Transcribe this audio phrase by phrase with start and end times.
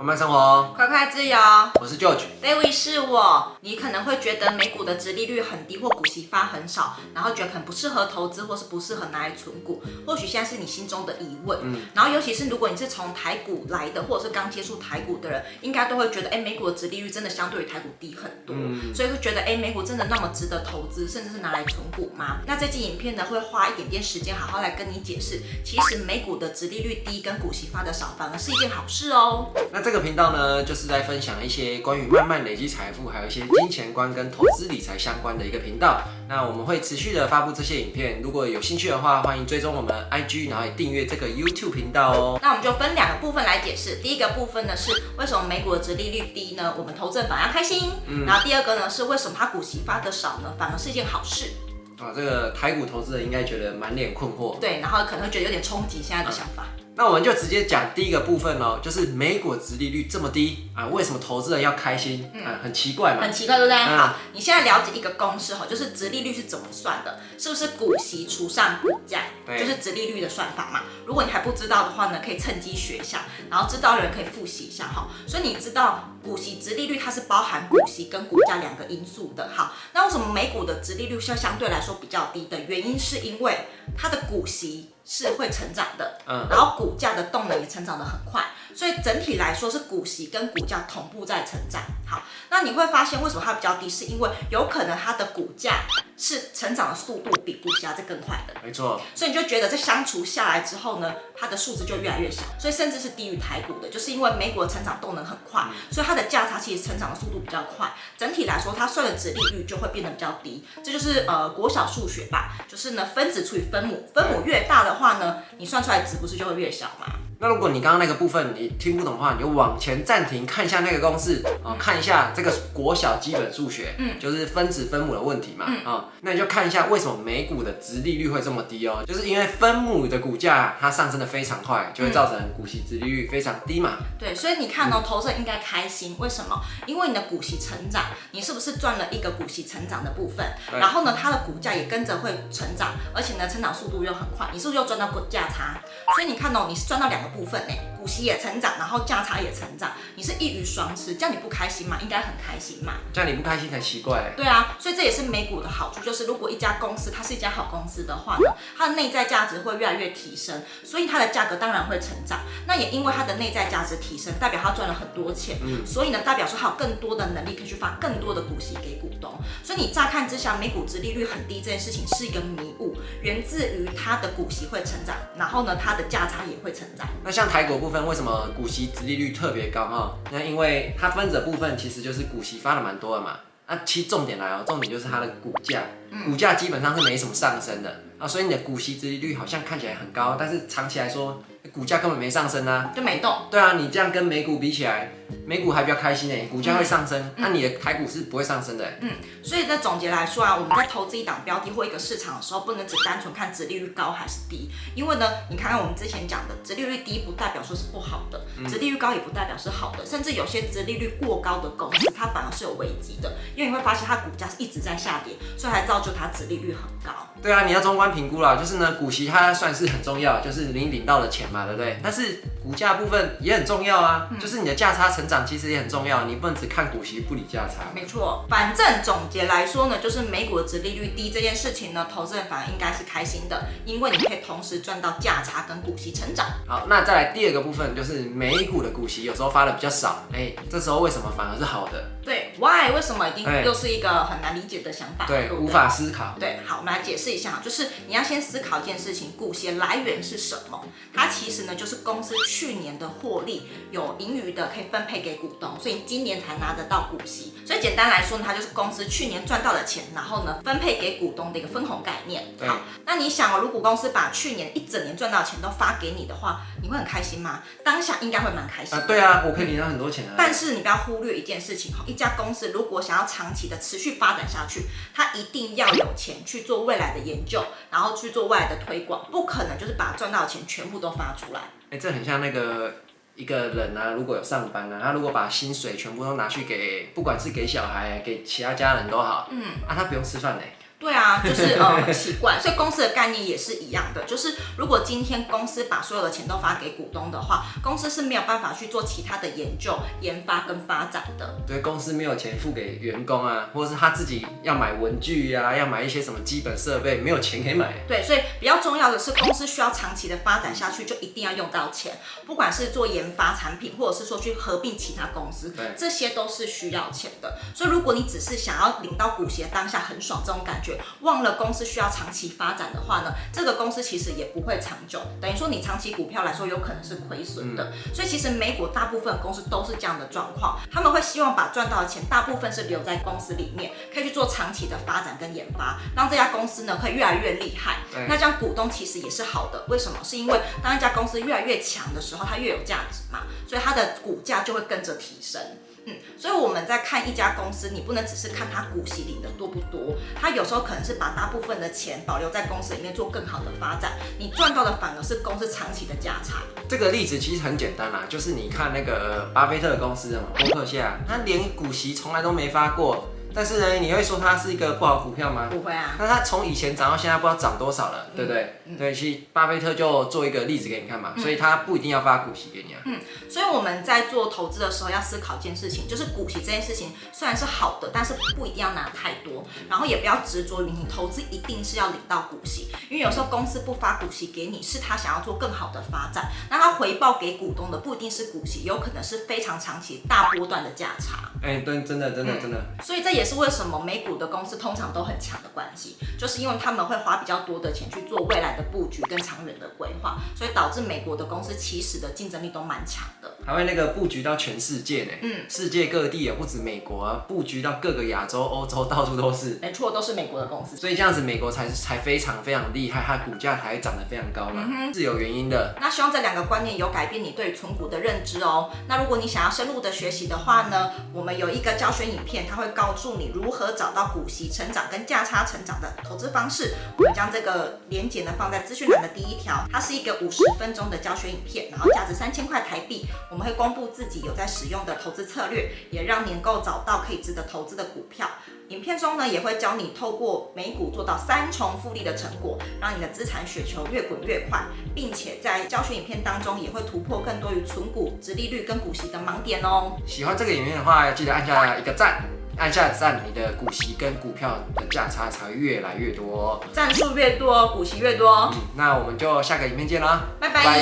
[0.00, 1.36] 慢慢生活，快快自由。
[1.78, 3.54] 我是 George，David 是我。
[3.60, 9.82] 你可能会觉得美股的殖利率很低，或股息发很少，然后觉得很不适合投资，或是不适合拿来存股。
[10.06, 11.58] 或许现在是你心中的疑问。
[11.64, 11.82] 嗯。
[11.92, 18.56] 然后尤其是如果你是从台股来的，或者是刚接触台股的人，应该都会觉得，哎，美股的殖利率真的相对于台股低很多。
[18.58, 18.94] 嗯。
[18.94, 22.38] 所以会觉得，哎，美股真的那么值得投资，甚至是拿来存股吗？
[22.46, 29.50] 那这期影片呢，会花一点点时间，好好来跟你解释，其实美股的殖利率低跟股息发的少，反而是一件好事哦。
[29.70, 36.02] 那这个频道呢，就是在分享一些关于慢慢累积财富，还有一些金钱观跟投资理财相关的一个频道。
[36.28, 42.38] 那我们会持续的发布这些影片，如果有兴趣的话，欢迎追踪我们 IG，然后也订阅这个 YouTube 频道哦。
[42.42, 43.96] 那我们就分两个部分来解释。
[44.02, 46.74] 第一个部分呢是为什么美股的殖利率低呢？
[46.78, 47.90] 我们投资人反而开心。
[48.06, 48.24] 嗯。
[48.26, 50.54] 然后第二个呢是为什么它股息发的少呢？
[50.58, 51.50] 反而是一件好事。
[51.98, 54.58] 啊，这个台股投资人应该觉得满脸困惑。
[54.58, 56.64] 对，然后可能会觉得有点冲击现在的想法。
[56.76, 62.30] 嗯那我们就直接讲第一个部分喽，就是美股殖利率这么低啊，为什么投资人要开心？
[62.34, 63.22] 嗯，很奇怪嘛。
[63.22, 63.78] 很奇怪，对不对？
[63.78, 67.18] 嗯、好，你现在了解一个公式哈，就是殖利率是怎么算的？
[67.38, 69.22] 是不是股息除上股价，
[69.58, 70.82] 就是殖利率的算法嘛？
[71.06, 75.08] 如果你还不知道的话呢，可以趁机学一下，然后知道的人可以复习一下哈。
[75.26, 79.48] 所以你知道股息殖利率它是包含股息跟股价两个因素的。
[79.54, 82.60] 好，那为什么美股的殖利率是相对来说比较低的？
[82.68, 83.56] 原因是因为
[84.00, 84.94] 它的股息。
[85.12, 91.82] 是会成长的，嗯，然后股价的动能也成长得很快，所以整体来说是股息跟股价同步在成长。
[92.06, 95.82] 好，那你会发现为什么它比较低，是因为有可能它的股价
[96.16, 99.00] 是成长的速度比股价在更快的，没错。
[99.14, 105.62] 所以你就觉得这相除下来之后呢，它的数字就越来越小，所以甚至是低于台股的，就是因为美股的成长动能很快，
[105.92, 110.66] 所以它的价差其实成长的速度比较快，整体来说它算的值利率就会变得比较低。
[110.82, 117.06] 这就是呃国小数学吧，就是呢分子除以分母，分母越大的话呢，你算出来的值不是就会越小吗？
[117.42, 133.96] 那如果你刚刚那个部分你听不懂的话，你就往前暂停看一下那个公式啊，看一下这个国小基本数学，嗯，就是分子分母的问题嘛，啊、嗯，那你就看一下为什么美股的值利率会这么低哦，就是因为分母的股价它上升的非常快，就会造成股息值利率非常低嘛。
[134.18, 136.60] 对，所以你看哦，投资人应该开心，为什么？
[136.84, 140.46] 因为你的股息成长，你是不是赚了一个股息成长的部分？
[140.78, 145.80] 然后呢，它的股价也跟着会成长，而且呢，成长速度又很快，你是不是又赚到股价差？
[146.14, 151.98] 所以你看哦，你是赚到两个部分呢，股息也成长，然后价差也成长，你是一鱼双吃，这样你不开心吗？
[152.02, 152.94] 应该很开心嘛。
[153.12, 154.32] 这样你不开心才奇怪。
[154.36, 162.40] 对啊，所以这也是美股的好处，就是如果一家公司它是一家好公司的话呢，它的内在价值会越来越提升，所以它的价格当然会成长。
[162.66, 169.38] 那也因为它的内在价值提升，代表它赚了很多钱，嗯，所以呢，代表说它有更多的能力可以去发更多的股息给股东。
[169.62, 177.06] 所以你乍看之下，美股值利率很低这件事情是一个迷雾，源自于它的股息会成长，然后呢，它的价差也会成长。
[177.22, 180.18] 那像台股部分，为什么股息殖利率特别高哈？
[180.32, 183.36] 那因为它分子的部分其实就是股息发的蛮多的嘛。
[183.68, 185.82] 那其实重点来哦，重点就是它的股价，
[186.24, 191.42] 股价基本上是没什么上升的啊，所以你的股息殖利率好像看起来很高，但是长期来说，
[191.72, 193.42] 股价根本没上升啊，就没动。
[193.50, 195.12] 对啊，你这样跟美股比起来。
[195.46, 198.84] 美股还比较开心诶，股价会上升，那、嗯啊、你的台股是不会上升的。
[199.00, 199.10] 嗯，
[199.42, 217.12] 所以在总结来说啊，我们在投资一档标的或一个市场的时候，不能只单纯看殖利率高还是低，因为呢，你看看我们之前讲的，殖利率低不代表说是不好的，殖利率高也不代表是好的，甚至有些殖利率过高的公司，它反而是有危机的，因为你会发现它股价是一直在下跌，所以还造就它殖利率很高。
[217.42, 221.98] 对啊，你要中观评估啦，就是呢，股息它算是很重要，就是你领到的钱嘛，对不对？
[222.02, 227.90] 但是股价部分也很重要啊，就是你的价差成长其实也很重要，你不能只看股息不理价差。
[227.94, 236.46] 没错，反正总结来说呢，就是美股的值利率低这件事情呢，投资人反而应该是开心的，因为你可以同时赚到价差跟股息成长。
[236.66, 242.04] 好，那再来第二个部分就是美股的股息有时候发的比较少，哎，这时候为什么反而是好的？
[242.22, 242.94] 对，，Why？
[242.94, 245.26] 为什么一定又是一个很难理解的想法？
[245.26, 246.36] 对，无法思考。
[246.38, 250.84] 对，好，我们来解释一下，就是你要先思考一件事情，股息来源是什么？
[251.14, 257.54] 它其实呢，就是公司去年的获利有盈余的，可以分配给股东，所以今年才拿得到股息。
[257.66, 262.44] 所以简单来说呢，它就是公司去年赚到的钱，然后呢分配给股东的一个分红概念。
[262.60, 267.62] 好，那你想哦，如果公司把去年一整年赚到的钱都发给你的话，你会很开心吗？
[267.84, 268.98] 当下应该会蛮开心。
[268.98, 270.34] 啊，对啊，我可以领到很多钱啊。
[270.36, 281.60] 但是你不要忽略一件事情哈，一家公司如果想要长期的持续发展下去，它一定要有钱去做未来的研究，然后去做未来的推广，不可能就是把赚到的钱全部都发出来。
[281.90, 282.94] 哎，这很像那个
[283.34, 290.74] 一个人啊，如果有上班啊，他如果把薪水全部都拿去给，不管是给小孩，给其他家人都好，嗯，啊，他不用吃饭嘞。
[291.00, 301.56] 对啊，就是呃很奇怪，所以公司的概念也是一样的，就是如果今天公司把所有的钱都发给股东的话，公司是没有办法去做其他的研究、研发跟发展的。
[301.66, 307.94] 对，公司没有钱付给员工啊，或者是他自己要买文具呀、啊，要买一些什么基本设备，没有钱可以买。
[308.06, 317.58] 对，所以比较重要的是，公司需要长期的发展下去，就一定要用到钱，不管是做研发产品，或者是说去合并其他公司，对，这些都是需要钱的。
[317.74, 320.89] 所以如果你只是想要领到股息当下很爽这种感觉。
[321.20, 325.20] 忘了公司需要长期发展的话呢，这个公司其实也不会长久。
[325.40, 327.90] 等于说你长期股票来说，有可能是亏损的。
[327.90, 337.98] 嗯、所以其实美股大部分公司都是这样的状况，他们会希望把赚到的钱大部分是留在公司里面，可以去做长期的发展跟研发，让这家公司呢可以越来越厉害。
[338.12, 339.84] 对那这样股东其实也是好的。
[339.88, 340.18] 为什么？
[340.22, 345.60] 是因为当一家公司越来越强的时候，它越有价值嘛，所以它的股价就会跟着提升。
[346.06, 356.62] 嗯，所以我们在看一家公司，你不能只是看它股息领的多不多，它有时候可能是把大部分的钱保留在公司里面做更好的发展，你赚到的反而是公司长期的价差。
[356.88, 363.28] 这个例子其实很简单啦，就是你看那个巴菲特公司嘛，波克夏，他连股息从来都没发过。
[363.54, 365.68] 但是呢，你会说它是一个不好股票吗？
[365.70, 366.14] 不会啊。
[366.18, 368.74] 那它从以前涨到现在，不知道涨多少了，嗯、对不对？
[368.86, 373.00] 嗯、对，其实巴菲特就做一个例子给你看嘛，嗯、所以他不一定要发股息给你啊。
[373.04, 391.50] 嗯，所以我们在做投资的时候要思考一件事情，就是股息这件事情虽然是好的，但是不一定要拿太多，然后也不要执着于你投资一定是要领到股息，因为有时候公司不发股息给你，是他想要做更好的发展，那他回报给股东的不一定是股息，有可能是非常长期大波段的价差。
[391.62, 392.80] 哎，对，真的，真的，真的。
[393.02, 403.49] 所以这也也是为什么美股的公司通常都很强的关系，就是因为他们会花比较多的钱去做未来的布局跟长远的规划，所以导致美国的公司其实的竞争力都蛮强的。
[403.64, 409.78] 还会那个布局到全世界呢，嗯，世界各地也不止美国啊，布局到各个亚洲、欧洲，到处都是。
[409.80, 410.96] 没错，都是美国的公司。
[410.96, 415.94] 所以这样子，美国才才非常非常厉害，它股价才涨得非常高嘛，嗯、是有原因的。
[416.00, 418.90] 那希望这两个观念有改变你对存股的认知哦。
[419.08, 426.94] 那如果你想要深入的学习的话呢，我们有一个教学影片，它会告诉你如何找到股息成长跟价差成长的投资方式。
[427.16, 433.26] 我们将这个连结呢放在资讯栏的第一条，它是一个五十分钟的教学影片，然后价值三千块台币。
[433.50, 438.48] 我们会公布自己有在使用的投资策略，也让你能够找到可以值得投资的股票。
[438.90, 444.84] 影片中呢也会教你透过美股做到三重复利的成果，让你的资产雪球越滚越快，
[445.16, 450.16] 并且在教学影片当中也会突破更多于存股、殖利率跟股息的盲点哦。
[450.24, 452.59] 喜欢这个影片的话，记得按下一个赞。
[452.80, 458.70] 按下赞，你的股息跟股票的价差才会越来越多，赞数越多，股息越多。
[458.72, 460.98] 嗯，那我们就下个影片见啦，拜拜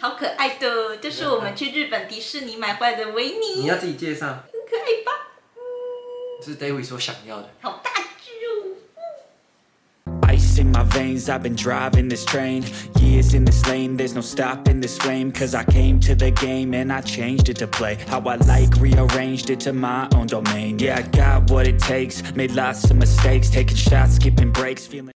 [0.00, 3.62] 超可爱的，这是我们去日本迪士尼买回来的维尼。
[3.62, 4.28] 你要自己介绍。
[4.28, 4.36] 很
[4.70, 5.12] 可爱吧？
[6.40, 7.48] 是 David 所想要的。
[7.62, 7.90] 好大。
[10.68, 12.62] In my veins, I've been driving this train
[13.00, 16.74] Years in this lane, there's no stopping this flame Cause I came to the game
[16.74, 20.78] and I changed it to play How I like, rearranged it to my own domain.
[20.78, 25.06] Yeah, I got what it takes, made lots of mistakes Taking shots, skipping breaks, feeling